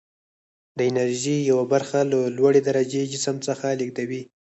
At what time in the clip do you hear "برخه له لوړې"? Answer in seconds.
1.73-2.61